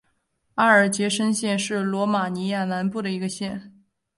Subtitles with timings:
[0.55, 3.79] 阿尔杰什县是罗马尼亚南部的一个县。